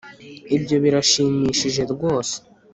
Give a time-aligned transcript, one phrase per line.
[0.55, 2.35] ibyo birashimishije rwose.